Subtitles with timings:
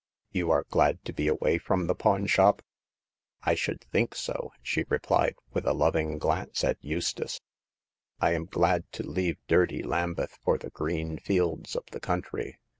[0.31, 2.63] You are glad to be away from the pawn shop?"
[3.43, 4.51] I should think so!
[4.63, 7.39] she replied, with a loving glance at Eustace."
[8.19, 12.57] I am glad to leave dirty Lambeth for the green fields of the country.